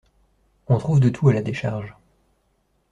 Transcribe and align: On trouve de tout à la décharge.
On 0.65 0.79
trouve 0.79 0.99
de 0.99 1.09
tout 1.09 1.27
à 1.29 1.33
la 1.33 1.43
décharge. 1.43 1.93